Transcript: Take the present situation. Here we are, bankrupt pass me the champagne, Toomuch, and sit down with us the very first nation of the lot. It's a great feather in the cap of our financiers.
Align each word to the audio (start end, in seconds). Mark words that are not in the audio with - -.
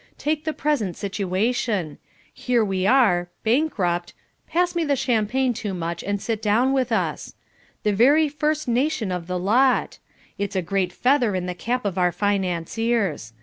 Take 0.17 0.45
the 0.45 0.51
present 0.53 0.97
situation. 0.97 1.99
Here 2.33 2.65
we 2.65 2.87
are, 2.87 3.29
bankrupt 3.43 4.13
pass 4.47 4.73
me 4.75 4.83
the 4.83 4.95
champagne, 4.95 5.53
Toomuch, 5.53 6.01
and 6.03 6.19
sit 6.19 6.41
down 6.41 6.73
with 6.73 6.91
us 6.91 7.35
the 7.83 7.93
very 7.93 8.27
first 8.27 8.67
nation 8.67 9.11
of 9.11 9.27
the 9.27 9.37
lot. 9.37 9.99
It's 10.39 10.55
a 10.55 10.63
great 10.63 10.91
feather 10.91 11.35
in 11.35 11.45
the 11.45 11.53
cap 11.53 11.85
of 11.85 11.99
our 11.99 12.11
financiers. 12.11 13.33